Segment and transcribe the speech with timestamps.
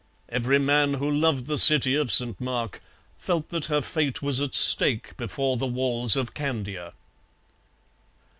[0.29, 2.81] Every man who loved the city of St Mark
[3.19, 6.93] felt that her fate was at stake before the walls of Candia.